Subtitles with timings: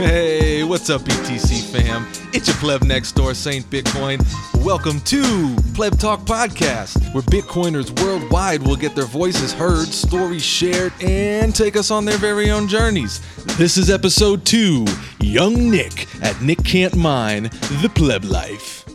[0.00, 2.06] Hey, what's up, BTC fam?
[2.32, 4.24] It's your pleb next door, Saint Bitcoin.
[4.64, 10.94] Welcome to Pleb Talk Podcast, where Bitcoiners worldwide will get their voices heard, stories shared,
[11.02, 13.20] and take us on their very own journeys.
[13.58, 14.86] This is episode two
[15.20, 17.50] Young Nick at Nick Can't Mine,
[17.82, 18.86] The Pleb Life.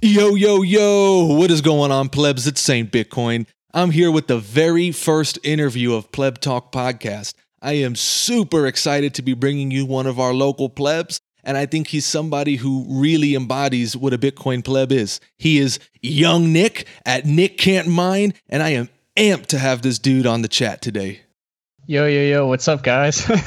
[0.00, 2.46] Yo, yo, yo, what is going on, plebs?
[2.46, 3.46] It's Saint Bitcoin.
[3.74, 7.34] I'm here with the very first interview of Pleb Talk Podcast.
[7.60, 11.66] I am super excited to be bringing you one of our local plebs, and I
[11.66, 15.20] think he's somebody who really embodies what a Bitcoin pleb is.
[15.38, 19.98] He is young Nick at Nick Can't Mine, and I am amped to have this
[19.98, 21.22] dude on the chat today.
[21.86, 23.28] Yo, yo, yo, what's up, guys?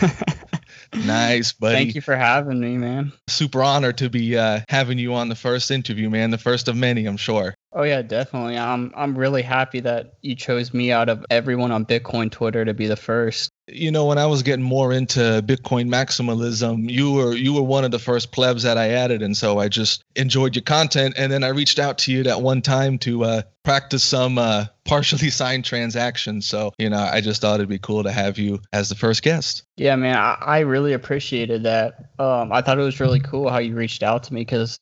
[0.93, 1.75] Nice, buddy.
[1.75, 3.13] Thank you for having me, man.
[3.27, 6.31] Super honored to be uh, having you on the first interview, man.
[6.31, 7.55] The first of many, I'm sure.
[7.73, 8.57] Oh yeah, definitely.
[8.57, 12.73] I'm I'm really happy that you chose me out of everyone on Bitcoin Twitter to
[12.73, 13.49] be the first.
[13.67, 17.85] You know, when I was getting more into Bitcoin maximalism, you were you were one
[17.85, 21.13] of the first plebs that I added, and so I just enjoyed your content.
[21.17, 24.65] And then I reached out to you that one time to uh, practice some uh,
[24.83, 26.45] partially signed transactions.
[26.45, 29.23] So you know, I just thought it'd be cool to have you as the first
[29.23, 29.63] guest.
[29.77, 32.09] Yeah, man, I, I really appreciated that.
[32.19, 34.77] Um, I thought it was really cool how you reached out to me because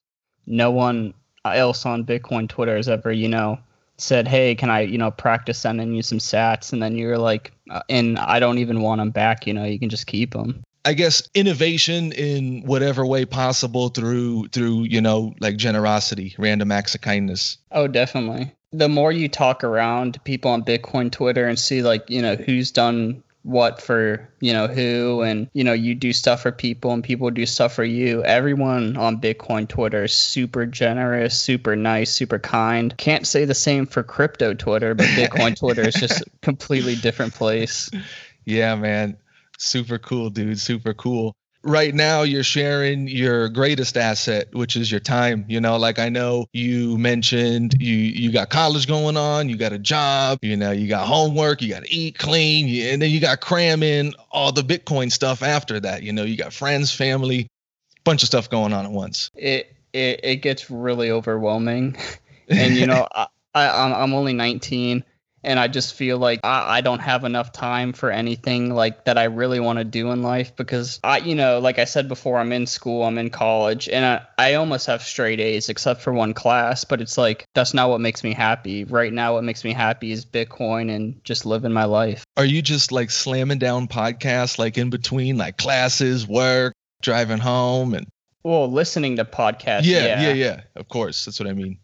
[0.48, 1.14] no one
[1.46, 3.60] else on Bitcoin Twitter has ever, you know,
[3.98, 7.52] said, "Hey, can I, you know, practice sending you some Sats?" And then you're like,
[7.70, 9.48] uh, "And I don't even want them back.
[9.48, 14.48] You know, you can just keep them." I guess innovation in whatever way possible through
[14.48, 17.58] through you know like generosity, random acts of kindness.
[17.72, 18.54] Oh, definitely.
[18.72, 22.36] The more you talk around to people on Bitcoin Twitter and see like you know
[22.36, 26.92] who's done what for you know who and you know you do stuff for people
[26.92, 28.24] and people do stuff for you.
[28.24, 32.96] Everyone on bitcoin twitter is super generous super nice super kind.
[32.98, 37.34] Can't say the same for crypto twitter but bitcoin twitter is just a completely different
[37.34, 37.90] place.
[38.46, 39.18] Yeah man.
[39.58, 40.60] Super cool dude.
[40.60, 45.78] Super cool right now you're sharing your greatest asset which is your time you know?
[45.78, 50.40] Like i know you mentioned you you got college going on you got a job
[50.42, 53.84] you know you got homework you got to eat clean and then you got cram
[53.84, 56.24] in all the bitcoin stuff after that you know?
[56.24, 57.50] You got friends family
[58.04, 59.30] bunch of stuff going on at once.
[59.36, 61.98] It it, it gets really overwhelming.
[62.52, 65.04] And you know I, I i'm only 19
[65.44, 69.18] and I just feel like I, I, don't have enough time for anything like that
[69.18, 72.38] I really want to do in life because I, you know, like I said before,
[72.38, 76.14] I'm in school, I'm in college, and I, I almost have straight A's except for
[76.14, 78.84] one class, but it's like that's not what makes me happy.
[78.84, 82.24] Right now, what makes me happy is Bitcoin and just living my life.
[82.38, 87.94] Are you just like slamming down podcasts like in between like classes, work, driving home,
[87.94, 88.08] and
[88.44, 89.82] well, listening to podcasts?
[89.84, 90.62] Yeah, yeah, yeah, yeah.
[90.76, 91.80] Of course, that's what I mean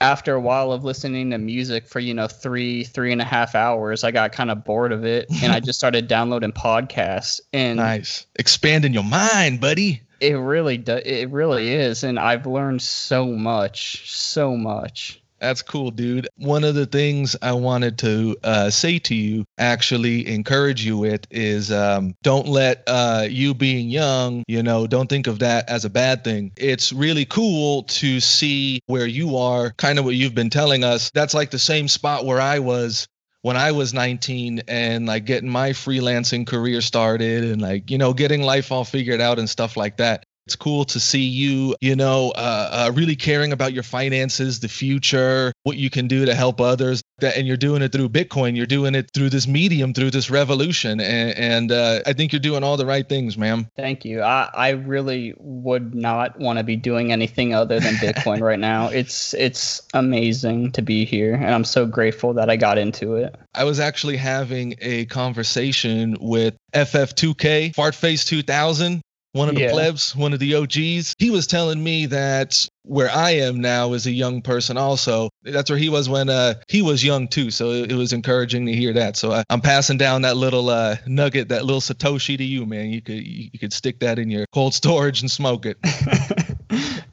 [0.00, 3.54] after a while of listening to music for you know three three and a half
[3.54, 7.76] hours i got kind of bored of it and i just started downloading podcasts and
[7.76, 8.26] nice.
[8.36, 10.02] Expanding your mind buddy.
[10.20, 15.90] It really does it really is and i've learned so much so much that's cool,
[15.90, 16.28] dude.
[16.36, 21.26] One of the things I wanted to uh, say to you, actually encourage you with,
[21.30, 25.84] is um, don't let uh, you being young, you know, don't think of that as
[25.84, 26.52] a bad thing.
[26.56, 31.10] It's really cool to see where you are, kind of what you've been telling us.
[31.12, 33.06] That's like the same spot where I was
[33.46, 38.12] when I was 19 and like getting my freelancing career started and like, you know,
[38.12, 40.25] getting life all figured out and stuff like that.
[40.46, 44.68] It's cool to see you, you know, uh, uh, really caring about your finances, the
[44.68, 47.02] future, what you can do to help others.
[47.18, 48.56] That, and you're doing it through Bitcoin.
[48.56, 51.00] You're doing it through this medium, through this revolution.
[51.00, 53.66] And, and uh, I think you're doing all the right things, ma'am.
[53.74, 54.22] Thank you.
[54.22, 58.90] I, I really would not want to be doing anything other than Bitcoin right now.
[58.96, 63.34] It's it's amazing to be here, and I'm so grateful that I got into it.
[63.54, 69.02] I was actually having a conversation with FF2K, Fartface 2000
[69.36, 69.72] one of the yeah.
[69.72, 71.14] plebs, one of the OGs.
[71.18, 75.30] He was telling me that where I am now as a young person also.
[75.42, 77.50] That's where he was when uh, he was young too.
[77.50, 79.16] So it, was encouraging to hear that.
[79.16, 82.90] So I, am passing down that little uh, nugget, that little satoshi to you, man.
[82.90, 85.76] You could you, you could stick that in your cold storage and smoke it.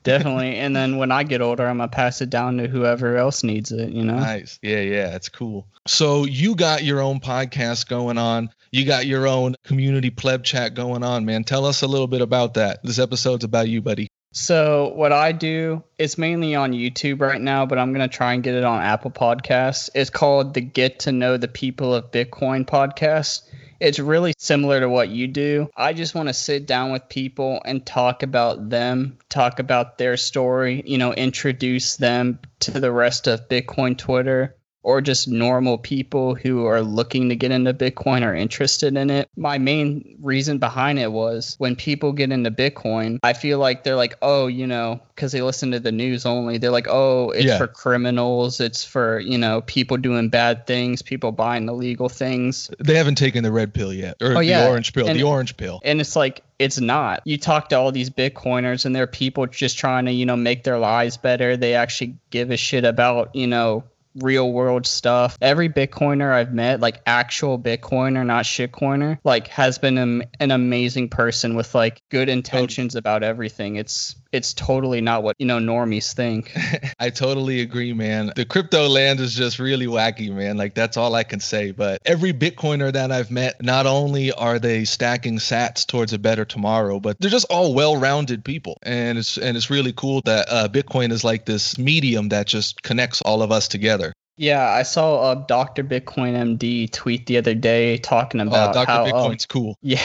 [0.03, 0.57] Definitely.
[0.57, 3.71] And then when I get older, I'm gonna pass it down to whoever else needs
[3.71, 3.89] it.
[3.89, 4.17] You know.
[4.17, 4.59] Nice.
[4.61, 5.67] Yeah, yeah, It's cool.
[5.87, 10.73] So you got your own podcast going on you got your own community pleb chat
[10.73, 11.43] going on, man.
[11.43, 12.83] Tell us a little bit about that.
[12.83, 14.07] This episode's about you, buddy.
[14.35, 18.41] So what I do, it's mainly on YouTube right now, but I'm gonna try and
[18.41, 19.91] get it on Apple Podcasts.
[19.93, 23.43] It's called the Get to Know the People of Bitcoin podcast.
[23.79, 25.69] It's really similar to what you do.
[25.77, 30.17] I just want to sit down with people and talk about them, talk about their
[30.17, 36.35] story, you know, introduce them to the rest of Bitcoin Twitter or just normal people
[36.35, 39.29] who are looking to get into Bitcoin or interested in it.
[39.35, 43.95] My main reason behind it was when people get into Bitcoin, I feel like they're
[43.95, 46.57] like, oh, you know, because they listen to the news only.
[46.57, 47.57] They're like, oh, it's Yeah.
[47.57, 48.59] for criminals.
[48.59, 52.69] It's for, you know, people doing bad things, people buying illegal things.
[52.79, 54.67] They haven't taken the red pill yet, or Oh, the yeah.
[54.67, 55.07] orange pill.
[55.07, 55.79] And- the orange pill.
[55.83, 57.21] And it's like, it's not.
[57.25, 60.63] You talk to all these Bitcoiners and they're people just trying to, you know, make
[60.63, 61.57] their lives better.
[61.57, 63.83] They actually give a shit about, you know,
[64.15, 65.37] real world stuff.
[65.41, 71.09] Every Bitcoiner I've met, like actual Bitcoiner, not shitcoiner, like has been an, an amazing
[71.09, 73.75] person with like good intentions about everything.
[73.75, 76.51] It's it's totally not what, you know, normies think.
[76.99, 78.33] I totally agree, man.
[78.35, 80.57] The crypto land is just really wacky, man.
[80.57, 81.71] Like that's all I can say.
[81.71, 86.45] But every Bitcoiner that I've met, not only are they stacking sats towards a better
[86.45, 88.79] tomorrow, but they're just all well-rounded people.
[88.81, 92.81] And it's and it's really cool that uh, Bitcoin is like this medium that just
[92.81, 94.13] connects all of us together.
[94.35, 95.83] Yeah, I saw uh, Dr.
[95.83, 98.87] Bitcoin MD tweet the other day talking Uh, about Dr.
[98.91, 99.77] how um, Bitcoin's cool.
[99.83, 99.97] Yeah.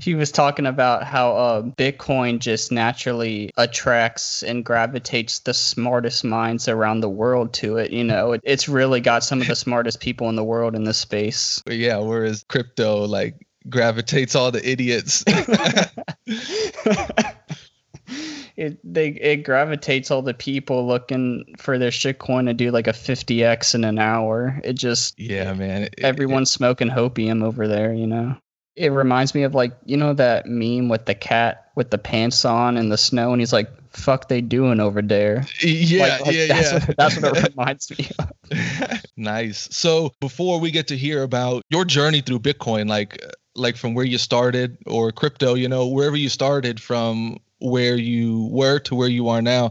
[0.00, 6.66] he was talking about how uh, Bitcoin just naturally attracts and gravitates the smartest minds
[6.68, 7.92] around the world to it.
[7.92, 10.82] You know, it, it's really got some of the smartest people in the world in
[10.84, 11.62] this space.
[11.70, 15.24] Yeah, whereas crypto like gravitates all the idiots.
[18.66, 22.86] it they it gravitates all the people looking for their shit coin to do like
[22.86, 24.60] a 50x in an hour.
[24.64, 25.82] It just yeah, man.
[25.84, 28.36] It- it- everyone's smoking hopium over there, you know.
[28.76, 32.44] It reminds me of like you know that meme with the cat with the pants
[32.44, 36.34] on in the snow, and he's like, "Fuck, they doing over there?" yeah, Like- like,
[36.34, 36.86] yeah, that's yeah.
[36.86, 39.02] What, that's what it reminds me of.
[39.16, 39.68] nice.
[39.70, 43.18] So before we get to hear about your journey through Bitcoin, like
[43.54, 48.48] like from where you started or crypto, you know, wherever you started from where you
[48.50, 49.70] were to where you are now,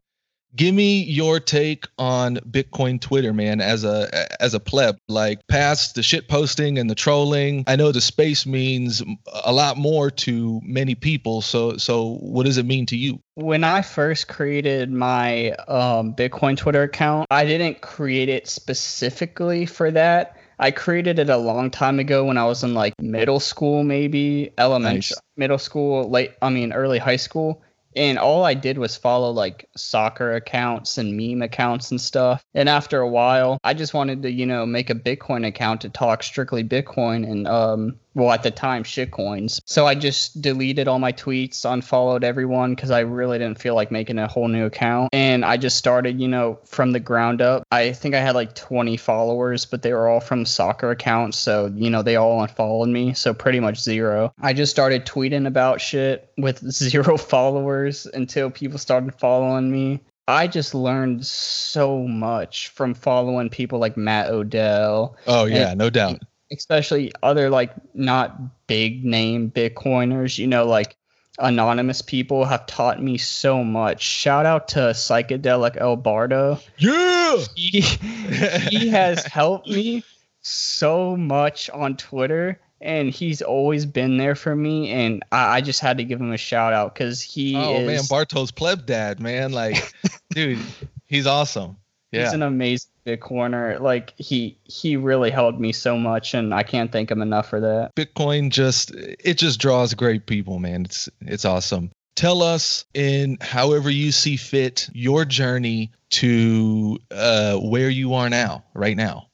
[0.56, 4.08] give me your take on Bitcoin Twitter, man, as a
[4.42, 4.98] as a pleb.
[5.08, 7.64] Like past the shit posting and the trolling.
[7.68, 9.04] I know the space means
[9.44, 11.42] a lot more to many people.
[11.42, 13.20] So so what does it mean to you?
[13.36, 19.92] When I first created my um, Bitcoin Twitter account, I didn't create it specifically for
[19.92, 20.38] that.
[20.58, 24.52] I created it a long time ago when I was in like middle school, maybe
[24.58, 25.14] elementary, Nice.
[25.36, 27.62] middle school, late, I mean, early high school.
[27.96, 32.44] And all I did was follow like soccer accounts and meme accounts and stuff.
[32.54, 35.90] And after a while, I just wanted to, you know, make a Bitcoin account to
[35.90, 39.60] talk strictly Bitcoin and, um, well, at the time, shitcoins.
[39.66, 43.92] So I just deleted all my tweets, unfollowed everyone because I really didn't feel like
[43.92, 45.10] making a whole new account.
[45.12, 47.64] And I just started, you know, from the ground up.
[47.72, 51.38] I think I had like 20 followers, but they were all from soccer accounts.
[51.38, 53.14] So, you know, they all unfollowed me.
[53.14, 54.34] So pretty much zero.
[54.40, 60.02] I just started tweeting about shit with zero followers until people started following me.
[60.28, 66.20] I just learned so much from following people like Matt Odell, Oh yeah, no doubt.
[66.52, 70.96] especially other like not big name Bitcoiners, you know, like
[71.38, 74.02] anonymous people have taught me so much.
[74.02, 76.60] Shout out to Psychedelic El Barto.
[76.78, 77.38] Yeah.
[77.56, 80.04] He, he has helped me
[80.42, 85.80] so much on Twitter and he's always been there for me and I, I just
[85.80, 89.20] had to give him a shout out because he Oh is man, Barto's pleb dad,
[89.20, 89.52] man.
[89.52, 89.94] Like,
[90.32, 90.60] dude,
[91.06, 91.78] he's awesome.
[92.12, 93.80] he's an amazing Bitcoiner.
[93.80, 97.60] Like he he really helped me so much and I can't thank him enough for
[97.60, 97.96] that.
[97.96, 100.86] Bitcoin just it just draws great people, man.
[100.86, 101.92] It's it's awesome.
[102.16, 108.64] Tell us in however you see fit your journey to uh, where you are now,
[108.74, 109.28] right now.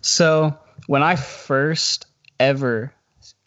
[0.00, 2.06] So when I first
[2.40, 2.92] ever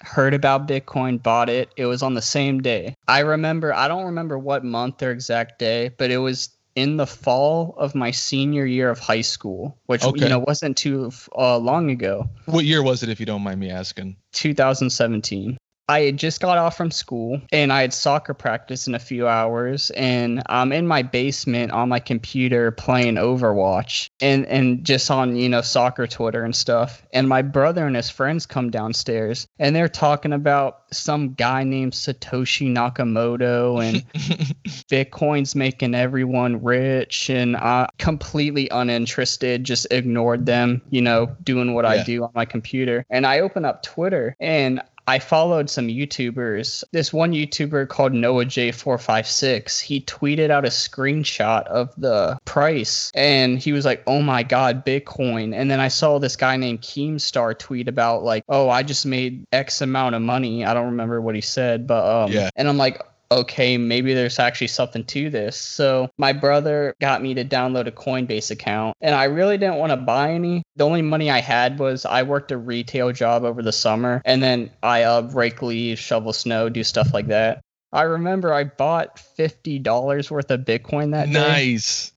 [0.03, 2.95] heard about Bitcoin, bought it, it was on the same day.
[3.07, 7.05] I remember, I don't remember what month or exact day, but it was in the
[7.07, 10.23] fall of my senior year of high school, which Okay.
[10.23, 13.59] you know wasn't too uh, long ago, What year was it, if you don't mind
[13.59, 14.15] me asking?
[14.33, 15.57] 2017.
[15.89, 19.27] I had just got off from school and I had soccer practice in a few
[19.27, 25.35] hours and I'm in my basement on my computer playing Overwatch and and just on,
[25.35, 27.05] you know, soccer Twitter and stuff.
[27.11, 31.91] And my brother and his friends come downstairs and they're talking about some guy named
[31.93, 34.03] Satoshi Nakamoto and
[34.89, 41.83] Bitcoin's making everyone rich and I completely uninterested, just ignored them, you know, doing what
[41.83, 41.91] Yeah.
[41.91, 43.05] I do on my computer.
[43.09, 46.83] And I open up Twitter and I followed some YouTubers.
[46.91, 53.59] This one YouTuber called Noah J456, he tweeted out a screenshot of the price and
[53.59, 55.53] he was like, Oh my God, Bitcoin.
[55.55, 59.45] And then I saw this guy named Keemstar tweet about, like, Oh, I just made
[59.51, 60.65] X amount of money.
[60.65, 62.49] I don't remember what he said, but, um, Yeah.
[62.55, 63.01] and I'm like,
[63.39, 65.57] okay, maybe there's actually something to this.
[65.57, 69.91] So my brother got me to download a Coinbase account, and I really didn't want
[69.91, 70.63] to buy any.
[70.75, 74.41] The only money I had was I worked a retail job over the summer, and
[74.41, 77.61] then I uh, rake leaves, shovel snow, do stuff like that.
[77.91, 81.33] I remember I bought fifty dollars worth of Bitcoin that day.
[81.33, 82.11] Nice.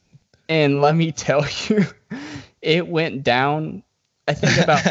[0.48, 1.84] And let me tell you,
[2.62, 3.82] it went down.
[4.28, 4.82] I think about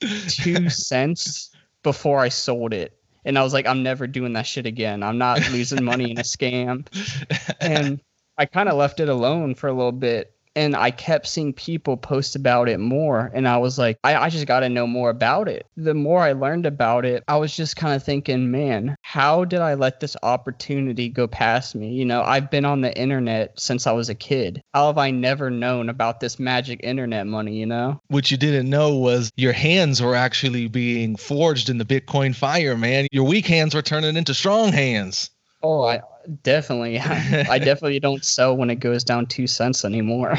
[0.28, 1.50] two cents
[1.82, 5.02] before I sold it and I was like, I'm never doing that shit again.
[5.02, 6.86] I'm not losing money in a scam.
[7.60, 8.00] And
[8.36, 11.96] I kind of left it alone for a little bit and I kept seeing people
[11.96, 13.30] post about it more.
[13.34, 15.66] And I was like, I, I just got to know more about it.
[15.76, 19.60] The more I learned about it, I was just kind of thinking, man, how did
[19.60, 21.92] I let this opportunity go past me?
[21.92, 24.62] You know, I've been on the internet since I was a kid.
[24.74, 28.00] How have I never known about this magic internet money, you know?
[28.08, 32.76] What you didn't know was your hands were actually being forged in the Bitcoin fire,
[32.76, 33.06] man.
[33.12, 35.30] Your weak hands were turning into strong hands.
[35.62, 36.02] Oh, I
[36.42, 36.98] definitely.
[37.00, 40.36] I definitely don't sell when it goes down two cents anymore.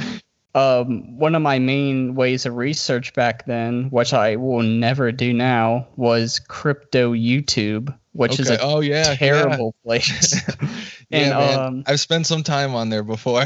[0.54, 5.32] um, one of my main ways of research back then, which I will never do
[5.32, 8.42] now, was crypto YouTube, which okay.
[8.42, 9.86] is a oh yeah terrible yeah.
[9.86, 10.48] place.
[11.10, 13.44] and yeah, um, I've spent some time on there before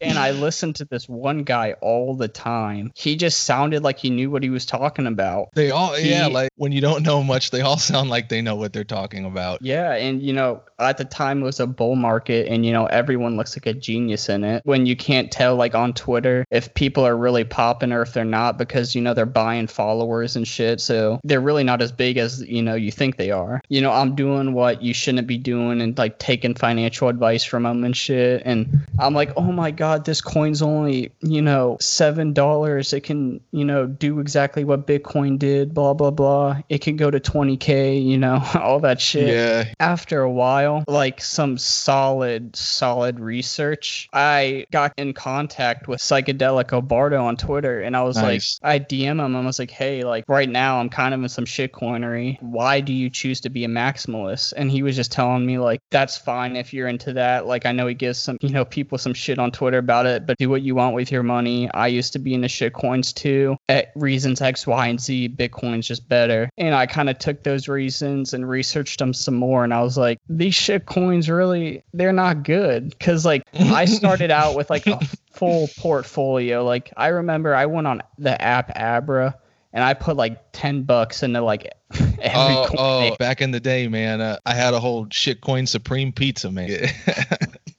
[0.00, 2.92] and I listened to this one guy all the time.
[2.94, 5.48] He just sounded like he knew what he was talking about.
[5.54, 8.42] They all, he, yeah, like when you don't know much, they all sound like they
[8.42, 9.62] know what they're talking about.
[9.62, 12.86] Yeah, and you know, at the time it was a bull market, and you know,
[12.86, 14.62] everyone looks like a genius in it.
[14.64, 18.24] When you can't tell, like on Twitter, if people are really popping or if they're
[18.24, 20.80] not, because you know they're buying followers and shit.
[20.80, 23.60] So they're really not as big as you know you think they are.
[23.68, 27.62] You know, I'm doing what you shouldn't be doing and like taking financial advice from
[27.62, 28.42] them and shit.
[28.44, 32.92] And I'm like, oh my god this coin's only, you know, $7.
[32.92, 36.62] It can, you know, do exactly what Bitcoin did, blah, blah, blah.
[36.70, 39.28] It can go to 20K, you know, all that shit.
[39.28, 39.74] Yeah.
[39.78, 47.22] After a while, like some solid, solid research, I got in contact with Psychedelic Obardo
[47.22, 48.58] on Twitter and I was nice.
[48.62, 49.36] like, I DM him.
[49.36, 52.40] I was like, hey, like right now I'm kind of in some shitcoinery.
[52.42, 54.52] Why do you choose to be a maximalist?
[54.56, 57.46] And he was just telling me, like, that's fine if you're into that.
[57.46, 60.26] Like, I know he gives some, you know, people some shit on Twitter about it,
[60.26, 61.70] but do what you want with your money.
[61.72, 63.56] I used to be into shit coins too.
[63.68, 66.50] At reasons X, Y, and Z, Bitcoin's just better.
[66.58, 69.64] And I kind of took those reasons and researched them some more.
[69.64, 72.98] And I was like, these shit coins really, they're not good.
[72.98, 75.00] Cause like I started out with like a
[75.32, 76.64] full portfolio.
[76.64, 79.36] Like I remember I went on the app Abra
[79.72, 83.12] and I put like 10 bucks into like every oh, coin.
[83.12, 86.88] Oh, back in the day, man, uh, I had a whole shitcoin supreme pizza, man.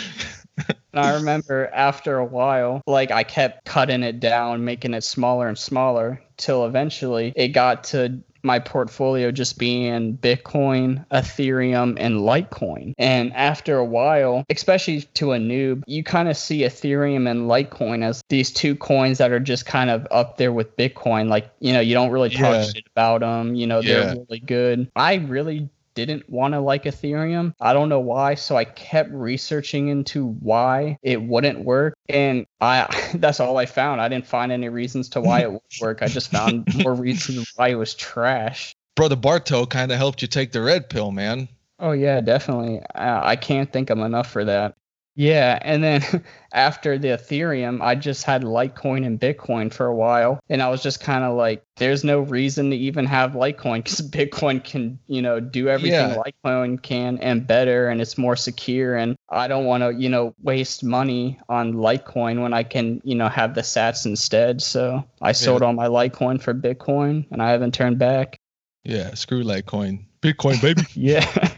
[0.98, 5.48] And I remember after a while, like I kept cutting it down, making it smaller
[5.48, 12.94] and smaller till eventually it got to my portfolio just being Bitcoin, Ethereum, and Litecoin.
[12.98, 18.04] And after a while, especially to a noob, you kind of see Ethereum and Litecoin
[18.04, 21.28] as these two coins that are just kind of up there with Bitcoin.
[21.28, 22.64] Like, you know, you don't really talk yeah.
[22.64, 23.54] shit about them.
[23.54, 24.90] You know, they're really good.
[24.96, 25.70] I really
[26.06, 27.54] didn't want to like Ethereum.
[27.60, 28.36] I don't know why.
[28.36, 31.96] So I kept researching into why it wouldn't work.
[32.08, 34.02] And I that's all I found.
[34.02, 36.02] I didn't find any reasons to why it would work.
[36.02, 38.74] I just found more reasons why it was trash.
[38.96, 41.50] Brother Barto kind of helped you take the red pill, man.
[41.80, 42.82] Oh yeah, definitely.
[42.96, 44.76] I, I can't thank him enough for that.
[45.18, 46.04] Yeah, and then
[46.54, 50.84] after the Ethereum, I just had Litecoin and Bitcoin for a while, and I was
[50.84, 55.24] just kind of like, there's no reason to even have Litecoin because Bitcoin can, you
[55.24, 56.22] know, do everything yeah.
[56.24, 58.96] Litecoin can and better, and it's more secure.
[58.96, 63.16] And I don't want to, you know, waste money on Litecoin when I can, you
[63.16, 64.62] know, have the Sats instead.
[64.62, 65.68] So I sold yeah.
[65.68, 68.38] all my Litecoin for Bitcoin, and I haven't turned back.
[68.84, 70.84] Yeah, screw Litecoin, Bitcoin, baby.
[70.94, 71.58] yeah,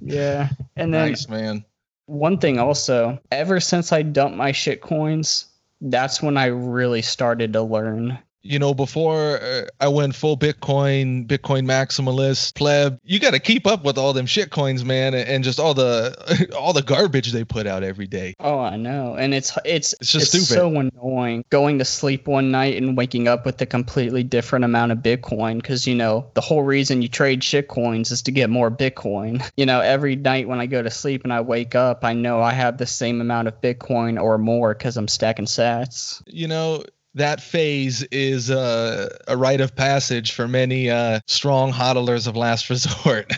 [0.00, 1.64] yeah, and then nice man
[2.06, 5.46] one thing also, ever since I dumped my shit coins,
[5.80, 11.26] that's when I really started to learn you know, before uh, I went full Bitcoin,
[11.26, 15.42] Bitcoin maximalist, pleb, you got to keep up with all them shit coins, man, and
[15.42, 18.34] just all the all the garbage they put out every day.
[18.38, 20.60] Oh, I know, and it's it's it's just it's stupid.
[20.60, 24.92] so annoying going to sleep one night and waking up with a completely different amount
[24.92, 28.50] of Bitcoin because you know the whole reason you trade shit coins is to get
[28.50, 29.42] more Bitcoin.
[29.56, 32.40] You know, every night when I go to sleep and I wake up, I know
[32.40, 36.22] I have the same amount of Bitcoin or more because I'm stacking Sats.
[36.26, 36.82] You know,
[37.14, 42.70] that phase is uh, a rite of passage for many uh, strong hodlers of last
[42.70, 43.32] resort.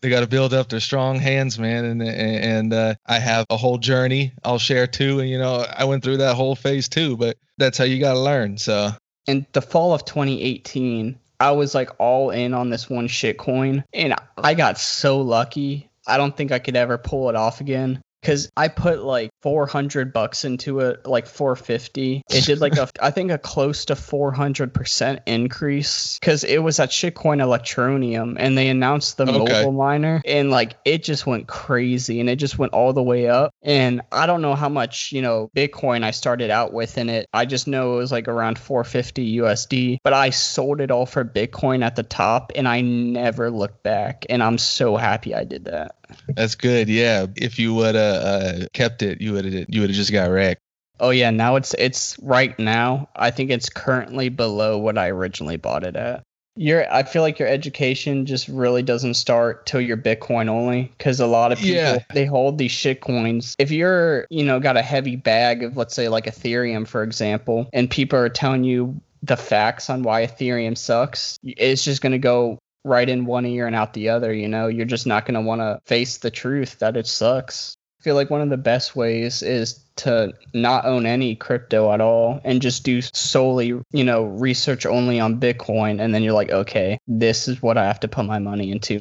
[0.00, 1.84] they got to build up their strong hands, man.
[1.84, 5.20] And and uh, I have a whole journey I'll share too.
[5.20, 7.16] And you know, I went through that whole phase too.
[7.16, 8.58] But that's how you got to learn.
[8.58, 8.90] So
[9.26, 13.84] in the fall of 2018, I was like all in on this one shit coin
[13.92, 15.88] and I got so lucky.
[16.06, 20.12] I don't think I could ever pull it off again because I put like 400
[20.12, 22.22] bucks into it, like 450.
[22.30, 26.90] It did like a, I think a close to 400% increase because it was at
[26.90, 29.38] shitcoin Electroneum and they announced the okay.
[29.38, 33.28] mobile miner and like it just went crazy and it just went all the way
[33.28, 33.52] up.
[33.62, 37.26] And I don't know how much, you know, Bitcoin I started out with in it.
[37.32, 41.24] I just know it was like around 450 USD, but I sold it all for
[41.24, 44.24] Bitcoin at the top and I never looked back.
[44.30, 45.96] And I'm so happy I did that.
[46.28, 46.88] That's good.
[46.88, 47.26] Yeah.
[47.36, 50.30] If you would have uh, kept it, you would have you would have just got
[50.30, 50.60] wrecked.
[51.00, 53.08] Oh yeah, now it's it's right now.
[53.16, 56.22] I think it's currently below what I originally bought it at.
[56.54, 61.18] Your I feel like your education just really doesn't start till you're Bitcoin only because
[61.18, 61.98] a lot of people yeah.
[62.12, 63.56] they hold these shit coins.
[63.58, 67.68] If you're you know got a heavy bag of let's say like Ethereum for example,
[67.72, 72.58] and people are telling you the facts on why Ethereum sucks, it's just gonna go
[72.84, 74.32] right in one ear and out the other.
[74.32, 77.76] You know, you're just not going to want to face the truth that it sucks.
[78.02, 82.40] Feel like one of the best ways is to not own any crypto at all
[82.44, 86.00] and just do solely, you know, research only on Bitcoin.
[86.00, 89.00] And then you're like, okay, this is what I have to put my money into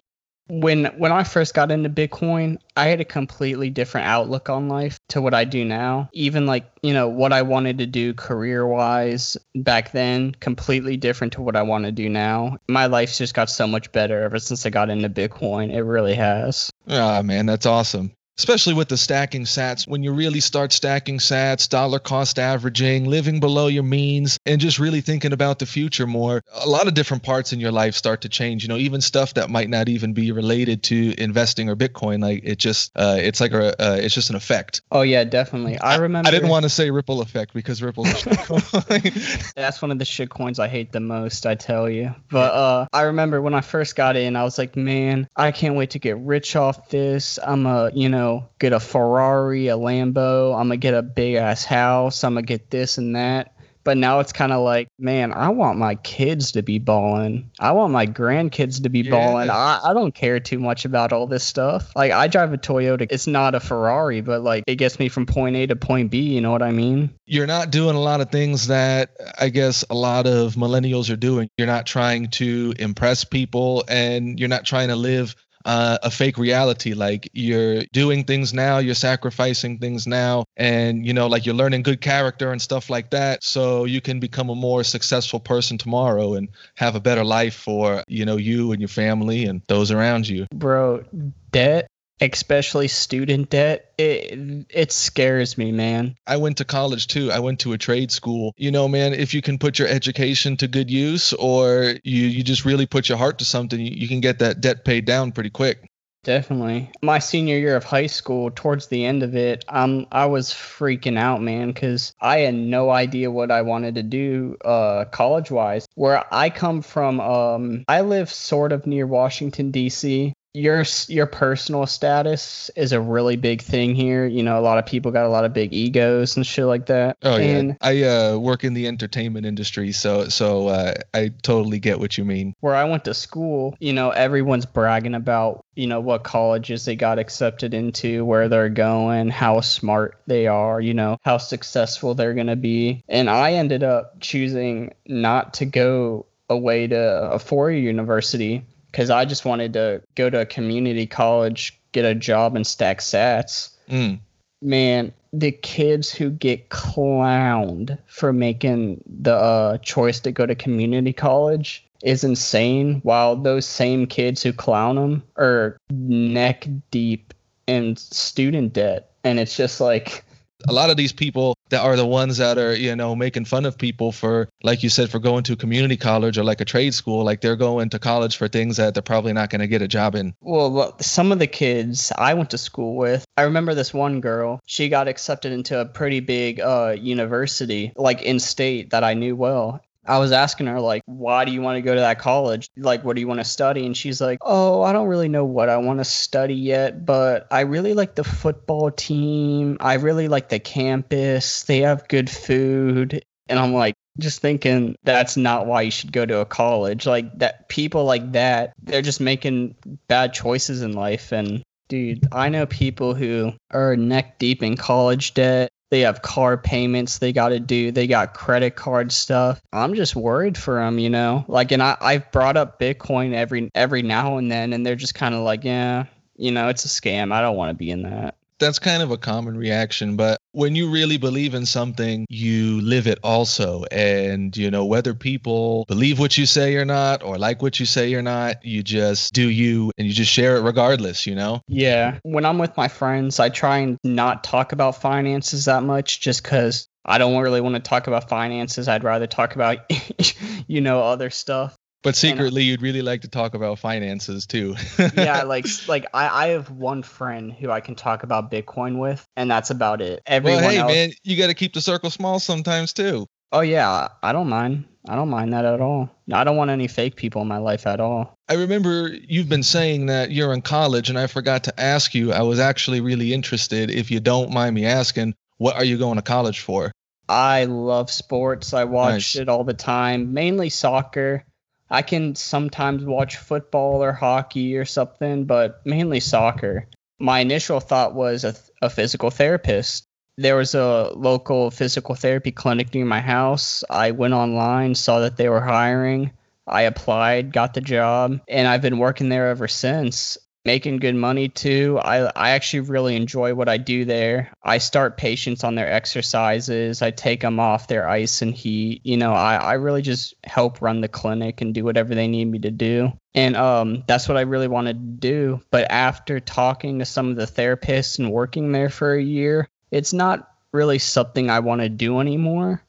[0.51, 4.99] when when I first got into Bitcoin, I had a completely different outlook on life
[5.09, 6.09] to what I do now.
[6.11, 11.41] Even like, you know, what I wanted to do career-wise back then, completely different to
[11.41, 12.57] what I want to do now.
[12.67, 15.73] My life's just got so much better ever since I got into Bitcoin.
[15.73, 16.69] It really has.
[16.89, 21.69] Ah, man, that's awesome especially with the stacking sats when you really start stacking sats
[21.69, 26.41] dollar cost averaging living below your means and just really thinking about the future more
[26.53, 28.63] a lot of different parts in your life start to change.
[28.63, 32.41] You know even stuff that might not even be related to investing or bitcoin like
[32.43, 34.81] it just uh, it's like a uh, it's just an effect.
[34.91, 35.77] Oh yeah definitely.
[35.77, 38.05] I remember i, didn't want to say ripple effect because ripple
[39.55, 42.15] that's one of the shit coins i hate the most i tell you.
[42.31, 45.75] But uh i remember when i first got in i was like man i can't
[45.75, 47.37] wait to get rich off this.
[47.45, 50.53] I'm a you know get a Ferrari, a Lambo.
[50.53, 52.23] I'm gonna get a big ass house.
[52.23, 53.53] I'm gonna get this and that.
[53.83, 57.49] But now it's kind of like, man, I want my kids to be balling.
[57.59, 59.09] I want my grandkids to be yeah.
[59.09, 59.49] balling.
[59.49, 61.91] I, I don't care too much about all this stuff.
[61.95, 63.07] Like, I drive a Toyota.
[63.09, 66.19] It's not a Ferrari, but like, it gets me from point A to point B.
[66.19, 67.11] You know what I mean?
[67.25, 71.15] You're not doing a lot of things that I guess a lot of millennials are
[71.15, 71.49] doing.
[71.57, 76.37] You're not trying to impress people and you're not trying to live uh, a fake
[76.37, 76.93] reality.
[76.93, 81.83] Like you're doing things now, you're sacrificing things now, and you know, like you're learning
[81.83, 86.33] good character and stuff like that, so you can become a more successful person tomorrow
[86.35, 90.27] and have a better life for you know you and your family and those around
[90.27, 90.47] you.
[90.53, 91.05] Bro,
[91.51, 91.87] debt
[92.21, 96.15] especially student debt it it scares me man.
[96.27, 97.31] I went to college too.
[97.31, 98.53] I went to a trade school.
[98.57, 102.43] You know man if you can put your education to good use or you you
[102.43, 105.31] just really put your heart to something you, you can get that debt paid down
[105.31, 105.87] pretty quick.
[106.23, 106.91] Definitely.
[107.01, 111.17] My senior year of high school, towards the end of it, um, I was freaking
[111.17, 115.87] out, man, because I had no idea what I wanted to do, uh, college wise.
[115.95, 121.85] Where I come from, um, I live sort of near Washington D.C your your personal
[121.85, 124.25] status is a really big thing here.
[124.25, 126.87] You know, a lot of people got a lot of big egos and shit like
[126.87, 127.17] that.
[127.23, 131.79] Oh and yeah, I uh, work in the entertainment industry, so so uh, I totally
[131.79, 132.55] get what you mean.
[132.59, 136.95] Where I went to school, you know, everyone's bragging about you know what colleges they
[136.95, 142.33] got accepted into, where they're going, how smart they are, you know, how successful they're
[142.33, 148.65] gonna be, and I ended up choosing not to go away to a four-year university
[148.91, 152.99] because I just wanted to go to a community college, get a job, and stack
[152.99, 153.69] sats.
[153.89, 154.19] Mm.
[154.61, 161.13] Man, the kids who get clowned for making the uh, choice to go to community
[161.13, 162.99] college is insane.
[163.03, 167.33] While those same kids who clown them are neck deep
[167.67, 170.25] in student debt, and it's just like
[170.67, 173.65] a lot of these people that are the ones that are you know making fun
[173.65, 176.93] of people for like you said for going to community college or like a trade
[176.93, 179.81] school like they're going to college for things that they're probably not going to get
[179.81, 180.33] a job in.
[180.41, 184.59] Well some of the kids i went to school with i remember this one girl
[184.65, 189.35] she got accepted into a pretty big uh, university like in state that i knew
[189.35, 192.69] well I was asking her, like, why do you want to go to that college?
[192.75, 193.85] Like, what do you want to study?
[193.85, 197.47] And she's like, oh, I don't really know what I want to study yet, but
[197.51, 199.77] I really like the football team.
[199.79, 201.63] I really like the campus.
[201.63, 203.23] They have good food.
[203.47, 207.05] And I'm like, just thinking that's not why you should go to a college.
[207.05, 209.75] Like, that people like that, they're just making
[210.07, 211.31] bad choices in life.
[211.31, 216.57] And dude, I know people who are neck deep in college debt They have car
[216.57, 217.91] payments they got to do.
[217.91, 219.61] They got credit card stuff.
[219.73, 221.45] I'm just worried for them, you know.
[221.47, 225.15] Like, and I I've brought up Bitcoin every every now and then, and they're just
[225.15, 226.05] kind of like, yeah,
[226.37, 227.31] you know, it's a scam.
[227.31, 230.75] I don't want to be in that that's kind of a common reaction but when
[230.75, 236.19] you really believe in something you live it also and you know whether people believe
[236.19, 239.49] what you say or not or like what you say or not you just do
[239.49, 243.39] you and you just share it regardless you know yeah when i'm with my friends
[243.39, 247.75] i try and not talk about finances that much just because I don't really want
[247.75, 248.87] to talk about finances.
[248.87, 249.79] I'd rather talk about,
[250.67, 251.75] you know, other stuff.
[252.03, 254.75] But uh, secretly, you'd really like to talk about finances too.
[255.15, 259.25] yeah, like like I, I have one friend who I can talk about Bitcoin with,
[259.35, 260.21] and that's about it.
[260.25, 263.27] Everyone well, hey else, man, you got to keep the circle small sometimes too.
[263.51, 264.85] Oh yeah, I don't mind.
[265.07, 266.09] I don't mind that at all.
[266.31, 268.35] I don't want any fake people in my life at all.
[268.47, 272.31] I remember you've been saying that you're in college, and I forgot to ask you.
[272.31, 273.89] I was actually really interested.
[273.91, 276.91] If you don't mind me asking, what are you going to college for?
[277.27, 278.73] I love sports.
[278.73, 279.35] I watch nice.
[279.35, 281.45] it all the time, mainly soccer.
[281.91, 286.87] I can sometimes watch football or hockey or something, but mainly soccer.
[287.19, 290.05] My initial thought was a, a physical therapist.
[290.37, 293.83] There was a local physical therapy clinic near my house.
[293.89, 296.31] I went online, saw that they were hiring.
[296.65, 301.49] I applied, got the job, and I've been working there ever since making good money
[301.49, 301.99] too.
[302.03, 304.53] I I actually really enjoy what I do there.
[304.63, 307.01] I start patients on their exercises.
[307.01, 309.01] I take them off their ice and heat.
[309.03, 312.45] You know, I I really just help run the clinic and do whatever they need
[312.45, 313.11] me to do.
[313.33, 315.61] And um that's what I really wanted to do.
[315.71, 320.13] But after talking to some of the therapists and working there for a year, it's
[320.13, 322.83] not really something I want to do anymore.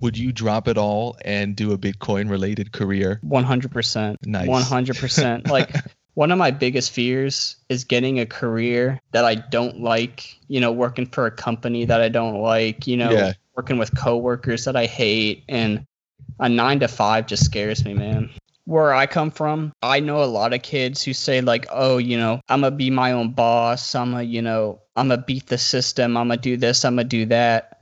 [0.00, 3.18] Would you drop it all and do a Bitcoin related career?
[3.24, 4.16] 100%.
[4.26, 4.46] Nice.
[4.46, 5.48] 100%.
[5.48, 5.74] Like
[6.16, 10.72] one of my biggest fears is getting a career that I don't like, you know,
[10.72, 13.32] working for a company that I don't like, you know, yeah.
[13.54, 15.84] working with coworkers that I hate and
[16.40, 18.30] a 9 to 5 just scares me, man.
[18.64, 22.16] Where I come from, I know a lot of kids who say like, "Oh, you
[22.16, 23.94] know, I'm going to be my own boss.
[23.94, 26.16] I'm to, you know, I'm going to beat the system.
[26.16, 27.75] I'm going to do this, I'm going to do that."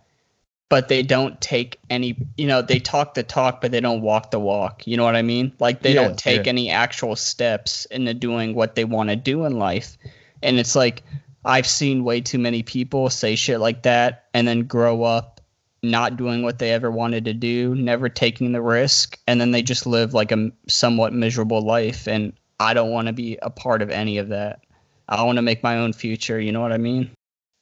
[0.68, 4.30] But they don't take any you know they talk the talk but they don't walk
[4.30, 4.86] the walk.
[4.86, 5.52] You know what i mean?
[5.58, 6.50] Like they yeah, don't take yeah.
[6.50, 9.96] any actual steps into doing what they want to do in life.
[10.42, 11.02] And it's like
[11.46, 15.42] i've seen way too many people say shit like that and then grow up
[15.82, 19.60] not doing what they ever wanted to do never taking the risk and then they
[19.60, 22.08] just live like a somewhat miserable life.
[22.08, 24.60] And i don't want to be a part of any of that.
[25.06, 26.40] I want to make my own future.
[26.40, 27.10] You know what i mean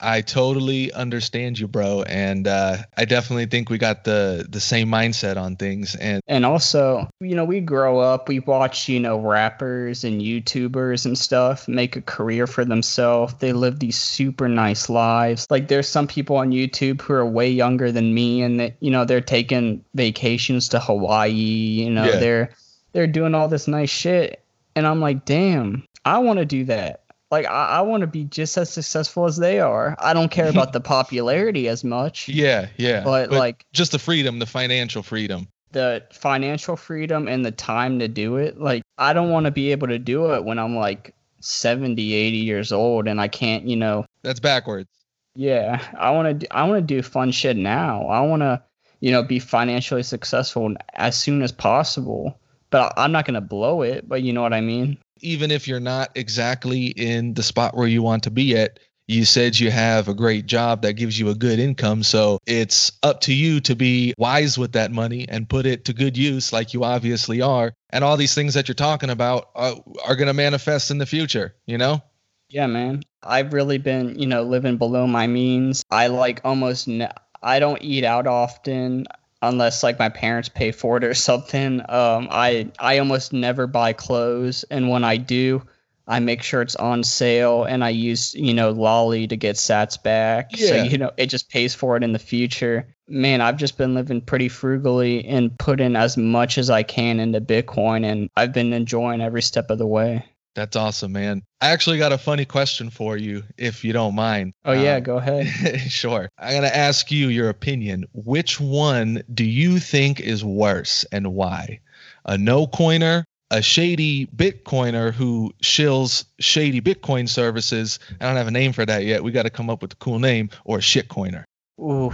[0.02, 4.88] I totally understand you, bro, and uh, I definitely think we got the the same
[4.88, 5.94] mindset on things.
[5.94, 11.06] And and also, you know, we grow up, we watch, you know, rappers and YouTubers
[11.06, 13.34] and stuff make a career for themselves.
[13.34, 15.46] They live these super nice lives.
[15.50, 18.90] Like there's some people on YouTube who are way younger than me, and that you
[18.90, 21.30] know they're taking vacations to Hawaii.
[21.30, 22.18] You know, yeah.
[22.18, 22.50] they're
[22.92, 24.42] they're doing all this nice shit,
[24.74, 27.01] and I'm like, damn, I want to do that
[27.33, 29.97] like I, I want to be just as successful as they are.
[29.99, 32.29] I don't care about the popularity as much.
[32.29, 33.03] Yeah, yeah.
[33.03, 35.49] But, but, like just the freedom, the financial freedom.
[35.73, 38.61] The financial freedom and the time to do it.
[38.61, 42.37] Like I don't want to be able to do it when I'm like 70, 80
[42.37, 44.05] years old and I can't, you know.
[44.23, 44.90] That's backwards.
[45.35, 48.07] Yeah, I want to I want to do fun shit now.
[48.09, 48.62] I want to,
[49.01, 52.38] you know, be financially successful as soon as possible.
[52.68, 54.99] But I'm not going to blow it, but you know what I mean?
[55.22, 59.24] Even if you're not exactly in the spot where you want to be at, you
[59.24, 62.02] said you have a great job that gives you a good income.
[62.02, 65.92] So it's up to you to be wise with that money and put it to
[65.92, 67.72] good use, like you obviously are.
[67.90, 70.98] And all these things that you're talking about uh, are, are going to manifest in
[70.98, 72.02] the future, you know?
[72.48, 73.02] Yeah, man.
[73.22, 75.85] I've really been, you know, living below my means.
[75.90, 77.08] I like almost, ne-
[77.42, 79.06] I don't eat out often
[79.42, 81.81] unless like my parents pay for it or something.
[81.81, 85.62] Um, I I almost never buy clothes, and when I do,
[86.07, 90.02] I make sure it's on sale, and I use you know Lolli to get Sats
[90.02, 90.68] back, yeah.
[90.68, 92.87] so you know it just pays for it in the future.
[93.09, 97.40] Man, I've just been living pretty frugally and putting as much as I can into
[97.40, 100.24] Bitcoin, and I've been enjoying every step of the way.
[100.54, 101.42] That's awesome, man.
[101.62, 104.52] I actually got a funny question for you, if you don't mind.
[104.64, 105.46] Oh, yeah, um, go ahead.
[105.90, 106.28] sure.
[106.38, 108.04] I'm going to ask you your opinion.
[108.12, 111.80] Which one do you think is worse and why?
[112.26, 117.98] A no coiner, a shady Bitcoiner who shills shady Bitcoin services?
[118.20, 119.24] I don't have a name for that yet.
[119.24, 121.44] We got to come up with a cool name, or a shitcoiner.
[121.80, 122.12] Ooh.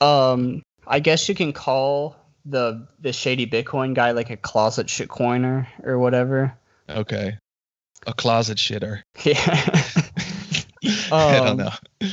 [0.00, 5.66] Um, I guess you can call the the shady Bitcoin guy like a closet shitcoiner
[5.84, 6.56] or whatever.
[6.88, 7.36] Okay
[8.06, 9.02] a closet shitter.
[9.24, 9.80] Yeah.
[11.10, 12.08] I don't um, know.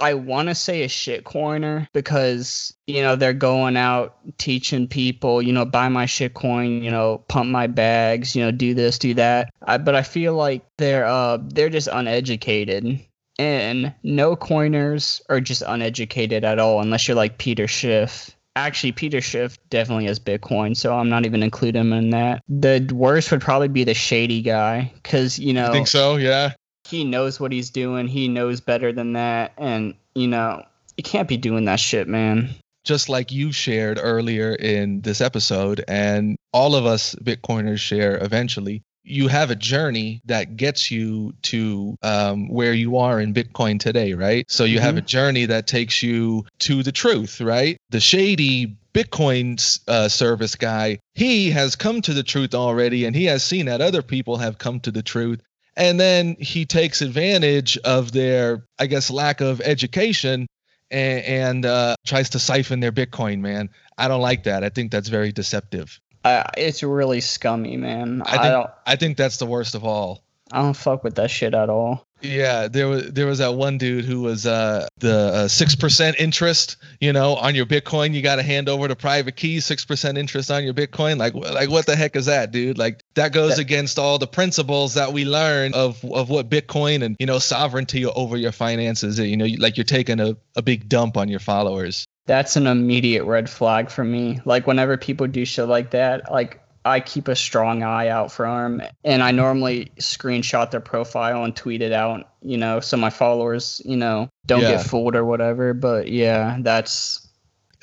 [0.00, 5.42] I want to say a shit coiner because you know they're going out teaching people,
[5.42, 8.98] you know, buy my shit coin, you know, pump my bags, you know, do this,
[8.98, 9.52] do that.
[9.62, 13.00] I, but I feel like they're uh they're just uneducated.
[13.38, 18.36] And no coiners are just uneducated at all unless you're like Peter Schiff.
[18.56, 22.42] Actually, Peter Schiff definitely has Bitcoin, so I'm not even including him in that.
[22.48, 25.68] The worst would probably be the shady guy, because you know.
[25.68, 26.52] I think so, yeah
[26.90, 28.08] he knows what he's doing.
[28.08, 29.52] He knows better than that.
[29.56, 30.64] And, you know,
[30.96, 32.50] you can't be doing that shit, man.
[32.84, 38.82] Just like you shared earlier in this episode, and all of us Bitcoiners share eventually,
[39.10, 44.14] you have a journey that gets you to um, where you are in Bitcoin today,
[44.14, 44.44] right?
[44.48, 44.84] So you mm-hmm.
[44.86, 47.76] have a journey that takes you to the truth, right?
[47.90, 53.24] The shady Bitcoin uh, service guy, he has come to the truth already, and he
[53.26, 55.40] has seen that other people have come to the truth
[55.76, 60.46] and then he takes advantage of their i guess lack of education
[60.90, 63.68] and, and uh, tries to siphon their bitcoin man
[63.98, 68.30] i don't like that i think that's very deceptive uh, it's really scummy man I,
[68.30, 71.30] think, I don't i think that's the worst of all i don't fuck with that
[71.30, 75.14] shit at all yeah, there was there was that one dude who was uh, the
[75.14, 78.12] uh, six uh, percent interest, you know, on your Bitcoin.
[78.12, 81.18] You got to hand over the private keys, six percent interest on your Bitcoin.
[81.18, 82.78] Like, like what the heck is that, dude?
[82.78, 87.02] Like that goes that, against all the principles that we learn of of what Bitcoin
[87.02, 89.18] and you know sovereignty over your finances.
[89.18, 92.06] You know, like you're taking a, a big dump on your followers.
[92.26, 94.40] That's an immediate red flag for me.
[94.44, 98.46] Like whenever people do shit like that, like I keep a strong eye out for
[98.46, 103.10] them, and I normally screenshot their profile and tweet it out, you know, so my
[103.10, 104.76] followers, you know, don't yeah.
[104.76, 105.74] get fooled or whatever.
[105.74, 107.26] But yeah, that's.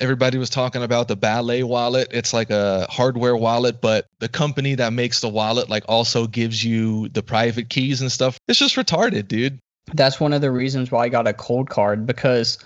[0.00, 2.08] Everybody was talking about the Ballet wallet.
[2.12, 6.64] It's like a hardware wallet, but the company that makes the wallet like also gives
[6.64, 8.38] you the private keys and stuff.
[8.48, 9.58] It's just retarded, dude.
[9.94, 12.58] That's one of the reasons why I got a Coldcard because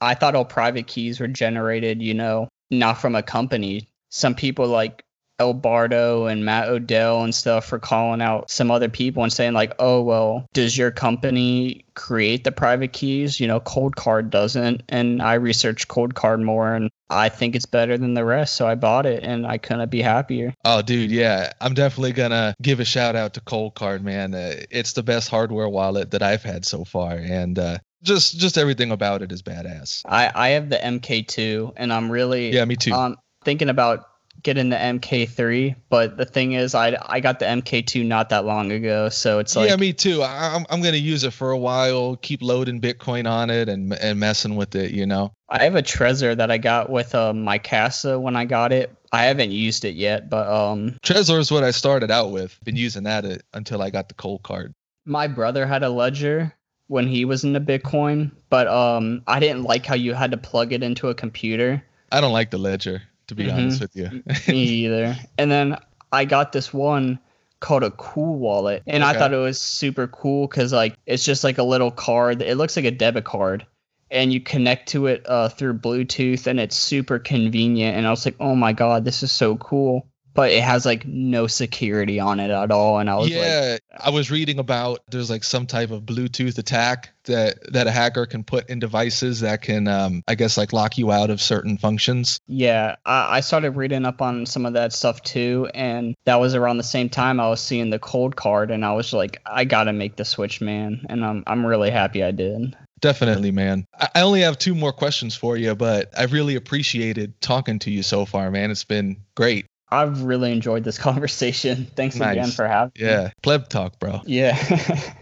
[0.00, 3.88] I thought all private keys were generated, you know, not from a company.
[4.10, 5.02] Some people like
[5.38, 9.52] El Barto and Matt Odell and stuff for calling out some other people and saying
[9.52, 13.38] like, "Oh well, does your company create the private keys?
[13.38, 18.14] You know, Coldcard doesn't." And I researched Coldcard more, and I think it's better than
[18.14, 20.52] the rest, so I bought it, and I couldn't be happier.
[20.64, 24.34] Oh, dude, yeah, I'm definitely gonna give a shout out to Coldcard, man.
[24.34, 28.58] Uh, it's the best hardware wallet that I've had so far, and uh, just just
[28.58, 30.02] everything about it is badass.
[30.06, 32.92] I I have the MK2, and I'm really yeah, me too.
[32.92, 34.07] Um, thinking about
[34.42, 38.72] getting the MK3, but the thing is, I I got the MK2 not that long
[38.72, 40.22] ago, so it's like yeah, me too.
[40.22, 44.18] I'm I'm gonna use it for a while, keep loading Bitcoin on it and and
[44.20, 45.32] messing with it, you know.
[45.48, 48.94] I have a Trezor that I got with uh, my Casa when I got it.
[49.12, 52.58] I haven't used it yet, but um, Trezor is what I started out with.
[52.64, 54.74] Been using that uh, until I got the Coldcard.
[55.06, 56.54] My brother had a Ledger
[56.88, 60.72] when he was into Bitcoin, but um, I didn't like how you had to plug
[60.72, 61.82] it into a computer.
[62.12, 63.56] I don't like the Ledger to be mm-hmm.
[63.56, 64.22] honest with you.
[64.48, 65.16] Me either.
[65.38, 65.76] And then
[66.12, 67.20] I got this one
[67.60, 69.10] called a CoolWallet and okay.
[69.10, 72.56] i thought it was super cool because like it's just like a little card it
[72.56, 73.66] looks like a debit card
[74.10, 78.24] and you connect to it uh, through bluetooth and it's super convenient and i was
[78.24, 80.06] like oh my god this is so cool
[80.38, 83.00] but it has like no security on it at all.
[83.00, 86.04] And I was like yeah, like, I was reading about there's like some type of
[86.04, 90.56] Bluetooth attack that that a hacker can put in devices that can, um, I guess,
[90.56, 92.38] like lock you out of certain functions.
[92.46, 96.54] Yeah, I, I started reading up on some of that stuff too, and that was
[96.54, 99.92] around the same time I was seeing the Coldcard, and I was like, I gotta
[99.92, 102.76] make the switch, man, and I'm I'm really happy I did.
[103.00, 103.86] Definitely, man.
[104.14, 108.04] I only have two more questions for you, but I've really appreciated talking to you
[108.04, 108.70] so far, man.
[108.70, 109.66] It's been great.
[109.90, 111.90] I've really enjoyed this conversation.
[111.96, 112.32] Thanks nice.
[112.32, 113.06] again for having me.
[113.06, 113.24] yeah.
[113.24, 113.30] me.
[113.42, 114.20] Pleb talk, bro.
[114.26, 114.56] Yeah.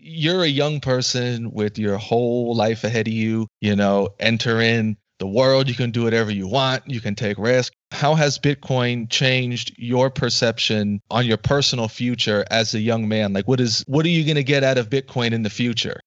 [0.00, 4.96] You're a young person with your whole life ahead of you, you know, enter in
[5.18, 5.68] the world.
[5.68, 6.84] You can do whatever you want.
[6.86, 7.74] You can take risks.
[7.90, 13.32] How has Bitcoin changed your perception on your personal future as a young man?
[13.32, 16.00] Like what is what are you going to get out of Bitcoin in the future?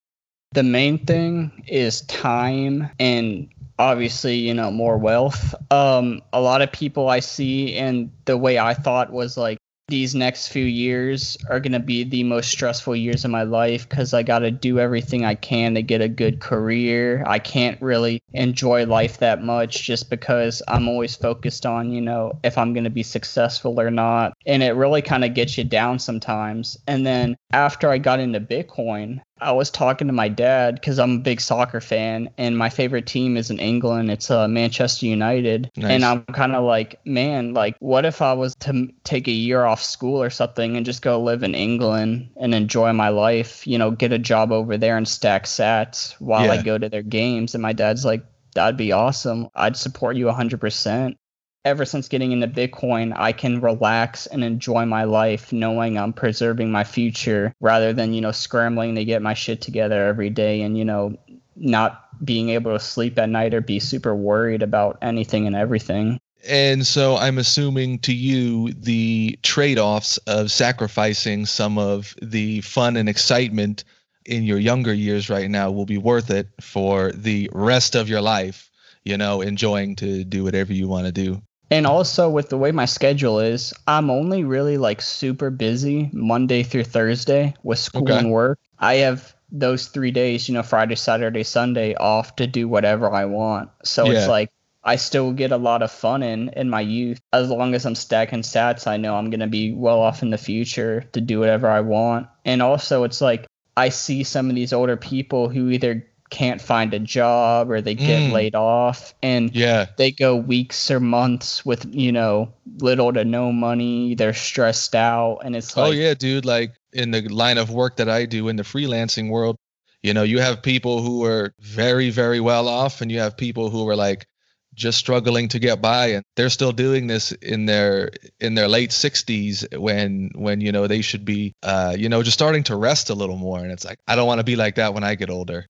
[0.53, 3.47] The main thing is time and
[3.81, 8.59] obviously you know more wealth um a lot of people i see and the way
[8.59, 9.57] i thought was like
[9.91, 13.87] these next few years are going to be the most stressful years of my life
[13.87, 17.23] because I got to do everything I can to get a good career.
[17.27, 22.39] I can't really enjoy life that much just because I'm always focused on, you know,
[22.41, 24.33] if I'm going to be successful or not.
[24.45, 26.77] And it really kind of gets you down sometimes.
[26.87, 31.15] And then after I got into Bitcoin, I was talking to my dad because I'm
[31.15, 34.11] a big soccer fan, and my favorite team is in England.
[34.11, 35.91] It's uh, Manchester United, Nice.
[35.91, 39.31] and I'm kind of like, man, like, what if I was to m- take a
[39.31, 43.65] year off school or something and just go live in England and enjoy my life?
[43.65, 47.01] You know, get a job over there and stack sats while I go to their
[47.03, 47.55] games.
[47.55, 48.23] And my dad's like,
[48.53, 49.49] that'd be awesome.
[49.55, 51.15] I'd support you 100%
[51.63, 56.71] ever since getting into Bitcoin, I can relax and enjoy my life knowing I'm preserving
[56.71, 60.77] my future rather than, you know, scrambling to get my shit together every day and,
[60.77, 61.17] you know,
[61.55, 66.19] not being able to sleep at night or be super worried about anything and everything.
[66.47, 72.97] And so I'm assuming to you the trade offs of sacrificing some of the fun
[72.97, 73.83] and excitement
[74.25, 78.21] in your younger years right now will be worth it for the rest of your
[78.21, 78.71] life,
[79.03, 81.41] you know, enjoying to do whatever you want to do.
[81.71, 86.63] And also with the way my schedule is, I'm only really like super busy Monday
[86.63, 88.17] through Thursday with school Okay.
[88.17, 88.59] and work.
[88.79, 93.25] I have those three days, you know, Friday, Saturday, Sunday off to do whatever I
[93.25, 93.69] want.
[93.83, 94.11] So Yeah.
[94.11, 94.49] it's like
[94.83, 97.19] I still get a lot of fun in in my youth.
[97.33, 100.37] As long as I'm stacking sats, I know I'm gonna be well off in the
[100.37, 102.27] future to do whatever I want.
[102.45, 103.45] And also it's like
[103.77, 107.93] I see some of these older people who either can't find a job or they
[107.93, 108.31] get Mm.
[108.31, 109.85] laid off and Yeah.
[109.97, 115.39] they go weeks or months with you know little to no money they're stressed out
[115.43, 116.45] and it's like oh yeah, dude.
[116.45, 119.57] Like in the line of work that I do in the freelancing world,
[120.01, 123.69] you know, you have people who are very, very well off, and you have people
[123.69, 124.25] who are like
[124.73, 128.91] just struggling to get by, and they're still doing this in their in their late
[128.93, 133.09] sixties when when you know they should be, uh, you know, just starting to rest
[133.09, 133.59] a little more.
[133.59, 135.67] And it's like I don't want to be like that when I get older.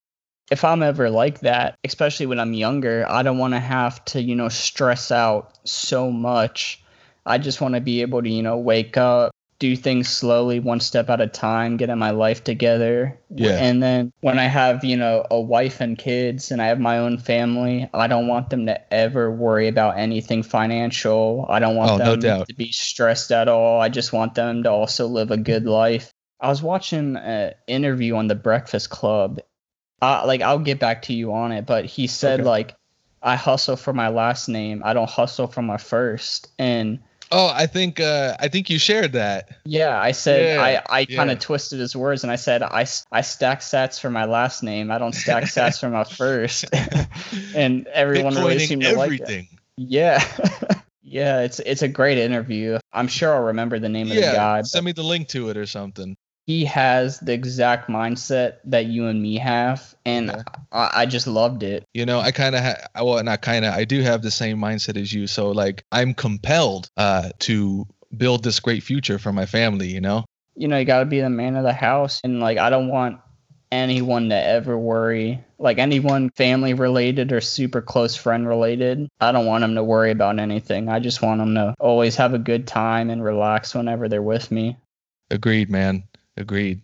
[0.51, 4.21] If i'm ever like that especially when i'm younger i don't want to have to
[4.21, 6.77] you know stress out so much.
[7.25, 10.79] I just want to be able to you know wake up do things slowly one
[10.79, 13.19] step at a time getting my life together.
[13.29, 13.59] Yeah.
[13.61, 16.97] and then when i have you know a wife and kids and i have my
[16.97, 21.45] own family i don't want them to ever worry about anything financial.
[21.47, 22.47] I don't want Oh, no them doubt.
[22.49, 23.79] to be stressed at all.
[23.79, 26.11] I just want them to also live a good life.
[26.39, 29.39] I was watching an interview on the breakfast club
[30.01, 32.49] uh, like I'll get back to you on it, but he said Okay.
[32.49, 32.75] like
[33.21, 34.81] I hustle for my last name.
[34.85, 36.47] I don't hustle for my first.
[36.59, 36.99] And
[37.31, 39.49] Oh, I think uh, I think you shared that.
[39.63, 42.85] yeah, I said Yeah, I I kind of twisted his words and I said I,
[43.11, 44.91] I stack sats for my last name.
[44.91, 46.65] I don't stack sats for my first.
[47.55, 49.45] and everyone really seemed to like it.
[49.77, 50.23] Yeah.
[51.03, 52.79] yeah, it's it's a great interview.
[52.91, 54.61] I'm sure I'll remember the name of the yeah, guy.
[54.63, 56.17] send me the link to it or something.
[56.51, 60.41] He has the exact mindset that you and me have and Okay.
[60.71, 61.85] I, I just loved it.
[61.93, 64.57] You know, I kind of, ha- well, not kind of, I do have the same
[64.57, 65.27] mindset as you.
[65.27, 70.25] So, like, I'm compelled uh, to build this great future for my family, you know?
[70.55, 72.19] you know, you got to be the man of the house.
[72.23, 73.19] And like, I don't want
[73.71, 79.07] anyone to ever worry, like anyone family related or super close friend related.
[79.19, 80.89] I don't want them to worry about anything.
[80.89, 84.51] I just want them to always have a good time and relax whenever they're with
[84.51, 84.77] me.
[85.29, 86.03] Agreed, man.
[86.37, 86.81] Agreed.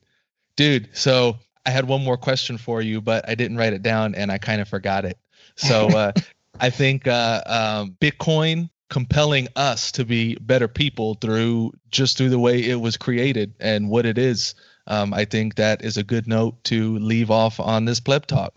[0.55, 4.15] Dude, so I had one more question for you, but I didn't write it down
[4.15, 5.17] and I kind of forgot it.
[5.55, 6.12] So, uh,
[6.60, 12.39] I think uh, um, Bitcoin compelling us to be better people through just through the
[12.39, 14.55] way it was created and what it is.
[14.88, 18.53] Um, I think that is a good note to leave off on this pleb talk.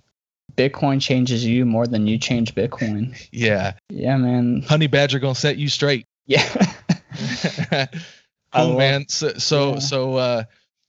[0.56, 3.16] Bitcoin changes you more than you change Bitcoin.
[3.32, 4.62] Yeah, Yeah, man.
[4.62, 6.06] Honey Badger gonna set you straight.
[6.26, 6.46] Yeah.
[8.52, 9.06] Cool man.
[9.08, 9.78] So so yeah.
[9.78, 10.44] so uh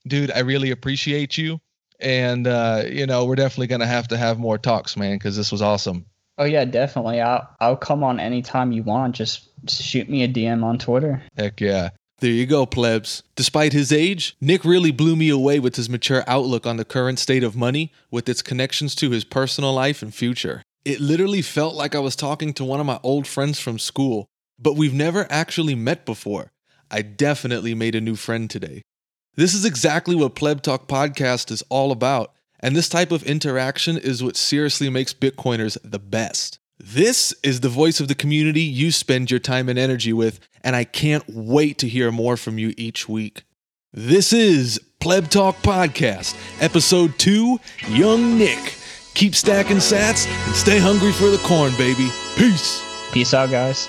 [0.08, 1.60] dude, I really appreciate you.
[2.00, 5.52] And uh, you know, we're definitely gonna have to have more talks, man, because this
[5.52, 6.06] was awesome.
[6.38, 7.22] oh yeah, definitely.
[7.22, 9.16] I'll I'll come on anytime you want.
[9.16, 11.22] Just shoot me a DM on Twitter.
[11.38, 11.90] Heck yeah.
[12.20, 13.24] There you go, plebs.
[13.36, 17.18] Despite his age, Nick really blew me away with his mature outlook on the current
[17.18, 20.62] state of money with its connections to his personal life and future.
[20.86, 24.28] It literally felt like I was talking to one of my old friends from school,
[24.60, 26.52] but we've never actually met before.
[26.92, 28.84] I definitely made a new friend today.
[29.36, 33.98] This is exactly what Pleb Talk Podcast is all about, and this type of interaction
[33.98, 36.60] is what seriously makes Bitcoiners the best.
[36.78, 40.76] This is the voice of the community you spend your time and energy with, and
[40.76, 43.44] I can't wait to hear more from you each week.
[43.94, 48.76] This is Pleb Talk Podcast, Episode 2 Young Nick.
[49.14, 52.10] Keep stacking sats and stay hungry for the corn, baby.
[52.36, 52.84] Peace.
[53.14, 53.88] Peace out, guys.